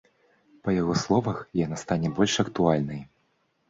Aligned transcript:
Па 0.67 0.75
яго 0.77 0.95
словах, 1.03 1.39
яна 1.65 1.81
стане 1.85 2.15
больш 2.19 2.33
актуальнай. 2.49 3.11